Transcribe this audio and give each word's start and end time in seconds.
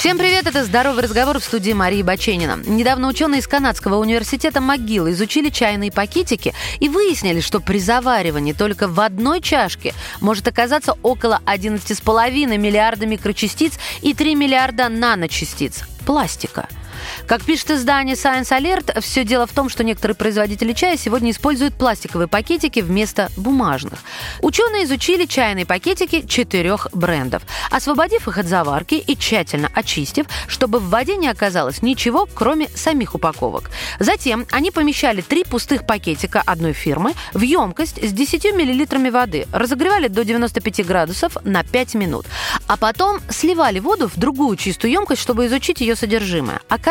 Всем 0.00 0.16
привет, 0.16 0.46
это 0.46 0.64
«Здоровый 0.64 1.02
разговор» 1.02 1.38
в 1.40 1.44
студии 1.44 1.72
Марии 1.72 2.00
Баченина. 2.00 2.58
Недавно 2.64 3.06
ученые 3.06 3.40
из 3.40 3.46
Канадского 3.46 3.96
университета 3.96 4.58
МcGill 4.58 5.10
изучили 5.10 5.50
чайные 5.50 5.92
пакетики 5.92 6.54
и 6.78 6.88
выяснили, 6.88 7.40
что 7.40 7.60
при 7.60 7.78
заваривании 7.78 8.54
только 8.54 8.88
в 8.88 8.98
одной 8.98 9.42
чашке 9.42 9.92
может 10.22 10.48
оказаться 10.48 10.96
около 11.02 11.42
11,5 11.44 12.56
миллиарда 12.56 13.04
микрочастиц 13.04 13.74
и 14.00 14.14
3 14.14 14.36
миллиарда 14.36 14.88
наночастиц 14.88 15.80
пластика– 16.06 16.66
как 17.26 17.44
пишет 17.44 17.70
издание 17.70 18.16
Science 18.16 18.50
Alert, 18.50 19.00
все 19.00 19.24
дело 19.24 19.46
в 19.46 19.52
том, 19.52 19.68
что 19.68 19.84
некоторые 19.84 20.14
производители 20.14 20.72
чая 20.72 20.96
сегодня 20.96 21.30
используют 21.30 21.74
пластиковые 21.74 22.28
пакетики 22.28 22.80
вместо 22.80 23.30
бумажных. 23.36 24.00
Ученые 24.40 24.84
изучили 24.84 25.26
чайные 25.26 25.66
пакетики 25.66 26.26
четырех 26.26 26.88
брендов, 26.92 27.42
освободив 27.70 28.28
их 28.28 28.38
от 28.38 28.46
заварки 28.46 28.94
и 28.94 29.16
тщательно 29.16 29.70
очистив, 29.74 30.26
чтобы 30.46 30.78
в 30.78 30.88
воде 30.88 31.16
не 31.16 31.28
оказалось 31.28 31.82
ничего, 31.82 32.28
кроме 32.32 32.68
самих 32.68 33.14
упаковок. 33.14 33.70
Затем 33.98 34.46
они 34.50 34.70
помещали 34.70 35.20
три 35.20 35.44
пустых 35.44 35.86
пакетика 35.86 36.42
одной 36.44 36.72
фирмы 36.72 37.14
в 37.32 37.40
емкость 37.40 38.02
с 38.02 38.12
10 38.12 38.44
мл 38.52 39.10
воды, 39.10 39.46
разогревали 39.52 40.08
до 40.08 40.24
95 40.24 40.86
градусов 40.86 41.36
на 41.44 41.62
5 41.62 41.94
минут, 41.94 42.26
а 42.66 42.76
потом 42.76 43.20
сливали 43.28 43.78
воду 43.80 44.08
в 44.08 44.18
другую 44.18 44.56
чистую 44.56 44.92
емкость, 44.92 45.22
чтобы 45.22 45.46
изучить 45.46 45.80
ее 45.80 45.96
содержимое. 45.96 46.60
Оказалось, 46.68 46.89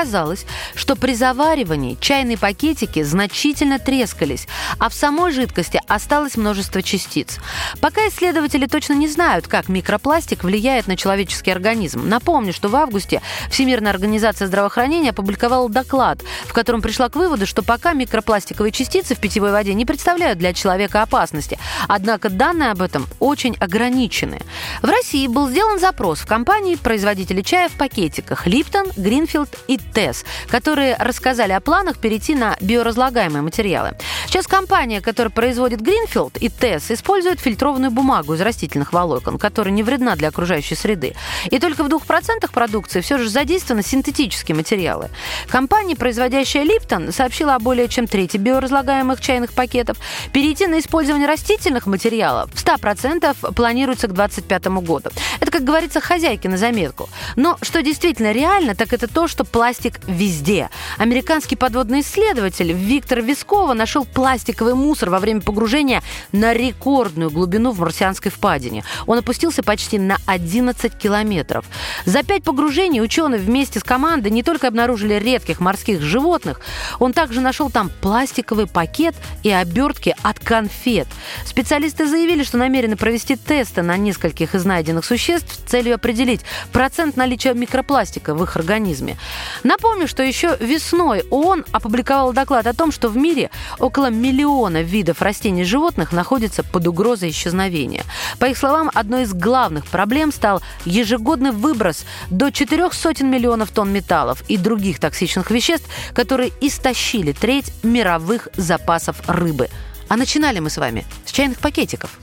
что 0.76 0.96
при 0.96 1.14
заваривании 1.14 1.98
чайные 2.00 2.38
пакетики 2.38 3.04
значительно 3.04 3.80
трескались, 3.80 4.48
а 4.80 4.90
в 4.90 4.94
самой 4.94 5.32
жидкости 5.32 5.82
осталось 5.88 6.38
множество 6.38 6.82
частиц. 6.82 7.38
Пока 7.82 8.08
исследователи 8.08 8.66
точно 8.66 8.94
не 8.94 9.08
знают, 9.08 9.48
как 9.48 9.70
микропластик 9.70 10.44
влияет 10.44 10.88
на 10.88 10.98
человеческий 10.98 11.52
организм. 11.52 12.08
Напомню, 12.08 12.54
что 12.54 12.70
в 12.70 12.76
августе 12.76 13.22
Всемирная 13.50 13.92
организация 13.92 14.48
здравоохранения 14.48 15.10
опубликовала 15.10 15.70
доклад, 15.70 16.24
в 16.46 16.54
котором 16.54 16.82
пришла 16.82 17.10
к 17.10 17.16
выводу, 17.16 17.46
что 17.46 17.64
пока 17.64 17.94
микропластиковые 17.94 18.72
частицы 18.72 19.16
в 19.16 19.20
питьевой 19.20 19.52
воде 19.52 19.74
не 19.74 19.86
представляют 19.86 20.40
для 20.40 20.54
человека 20.54 21.02
опасности. 21.02 21.58
Однако 21.88 22.30
данные 22.30 22.72
об 22.72 22.82
этом 22.82 23.08
очень 23.20 23.56
ограничены. 23.60 24.40
В 24.82 24.86
России 24.86 25.28
был 25.28 25.50
сделан 25.50 25.80
запрос 25.80 26.20
в 26.20 26.28
компании 26.28 26.76
производителей 26.76 27.44
чая 27.44 27.70
в 27.70 27.74
пакетиках 27.74 28.48
Липтон, 28.48 28.88
Гринфилд 28.96 29.50
и 29.68 29.80
ТЭС, 29.94 30.26
которые 30.48 30.96
рассказали 30.98 31.52
о 31.52 31.60
планах 31.60 31.98
перейти 31.98 32.36
на 32.36 32.56
биоразлагаемые 32.62 33.42
материалы. 33.42 33.94
Сейчас 34.28 34.48
компания, 34.48 35.02
которая 35.02 35.32
производит 35.32 35.82
Гринфилд 35.82 36.38
и 36.38 36.50
ТЭС, 36.50 36.92
использует 36.92 37.40
фильтрованную 37.40 37.92
бумагу 37.92 38.34
из 38.34 38.42
растительных 38.42 38.94
волокон, 38.94 39.38
которая 39.38 39.74
не 39.74 39.84
вредна 39.84 40.16
для 40.16 40.30
окружающей 40.30 40.76
среды. 40.76 41.16
И 41.50 41.60
только 41.60 41.84
в 41.84 41.88
2% 41.88 42.52
продукции 42.52 43.02
все 43.02 43.18
же 43.18 43.30
задействованы 43.30 43.84
синтетические 43.84 44.56
материалы. 44.56 45.10
Компания, 45.48 45.96
производящая 45.96 46.64
Липтон, 46.64 47.12
сообщила 47.12 47.56
о 47.56 47.60
более 47.60 47.88
чем 47.88 48.08
трети 48.08 48.38
биоразлагаемых 48.38 49.22
чайных 49.22 49.54
пакетов. 49.54 49.98
Перейти 50.32 50.68
на 50.68 50.80
использование 50.80 51.28
растительных 51.28 51.86
материалов 51.88 52.50
в 52.54 52.64
100% 52.64 53.54
планируется 53.54 54.08
к 54.08 54.14
2025 54.14 54.68
году. 54.84 55.10
Это, 55.40 55.52
как 55.52 55.64
говорится, 55.64 56.00
хозяйки 56.00 56.48
на 56.48 56.58
заметку. 56.58 57.10
Но 57.36 57.58
что 57.62 57.82
действительно 57.82 58.32
реально, 58.32 58.76
так 58.76 58.94
это 58.94 59.08
то, 59.08 59.28
что 59.28 59.44
пластик 59.70 60.00
везде. 60.08 60.68
Американский 60.98 61.56
подводный 61.56 62.02
исследователь 62.02 62.72
Виктор 62.72 63.22
Вискова 63.22 63.74
нашел 63.74 64.04
пластиковый 64.04 64.74
мусор 64.74 65.12
во 65.12 65.20
время 65.20 65.42
погружения 65.42 66.02
на 66.32 66.56
рекордную 66.56 67.30
глубину 67.30 67.70
в 67.72 67.80
марсианской 67.80 68.32
впадине. 68.32 68.84
Он 69.06 69.20
опустился 69.20 69.62
почти 69.62 70.00
на 70.00 70.18
11 70.26 70.98
километров. 70.98 71.66
За 72.06 72.24
пять 72.24 72.44
погружений 72.44 73.00
ученые 73.00 73.40
вместе 73.40 73.80
с 73.80 73.84
командой 73.84 74.32
не 74.32 74.42
только 74.42 74.68
обнаружили 74.68 75.14
редких 75.14 75.60
морских 75.60 76.02
животных, 76.02 76.62
он 76.98 77.14
также 77.14 77.40
нашел 77.40 77.70
там 77.70 77.92
пластиковый 78.02 78.66
пакет 78.66 79.14
и 79.44 79.52
обертки 79.52 80.16
от 80.24 80.40
конфет. 80.40 81.08
Специалисты 81.46 82.08
заявили, 82.08 82.44
что 82.44 82.58
намерены 82.58 82.96
провести 82.96 83.36
тесты 83.36 83.84
на 83.84 83.98
нескольких 83.98 84.56
из 84.56 84.66
найденных 84.66 85.06
существ 85.06 85.54
с 85.54 85.70
целью 85.70 85.94
определить 85.94 86.42
процент 86.72 87.18
наличия 87.18 87.54
микропластика 87.54 88.34
в 88.34 88.44
их 88.44 88.56
организме. 88.56 89.16
Напомню, 89.64 90.08
что 90.08 90.24
еще 90.24 90.58
весной 90.60 91.24
ООН 91.30 91.66
опубликовал 91.72 92.34
доклад 92.34 92.68
о 92.68 92.74
том, 92.74 92.92
что 92.92 93.10
в 93.10 93.18
мире 93.18 93.50
около 93.78 94.10
миллиона 94.10 94.82
видов 94.82 95.22
растений 95.22 95.62
и 95.62 95.66
животных 95.66 96.12
находятся 96.12 96.64
под 96.64 96.88
угрозой 96.88 97.30
исчезновения. 97.30 98.04
По 98.40 98.46
их 98.46 98.58
словам, 98.58 98.90
одной 98.94 99.24
из 99.24 99.34
главных 99.34 99.86
проблем 99.88 100.32
стал 100.32 100.62
ежегодный 100.86 101.52
выброс 101.52 102.06
до 102.30 102.52
четырех 102.52 102.94
сотен 102.94 103.30
миллионов 103.30 103.72
тонн 103.72 103.92
металлов 103.92 104.44
и 104.48 104.58
других 104.58 105.00
токсичных 105.00 105.52
веществ, 105.52 105.88
которые 106.14 106.52
истощили 106.62 107.34
треть 107.34 107.72
мировых 107.84 108.48
запасов 108.56 109.18
рыбы. 109.28 109.70
А 110.08 110.16
начинали 110.16 110.60
мы 110.60 110.70
с 110.70 110.78
вами 110.78 111.06
с 111.26 111.32
чайных 111.32 111.60
пакетиков. 111.60 112.18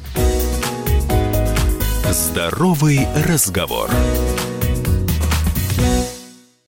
Здоровый 2.11 3.07
разговор. 3.27 3.91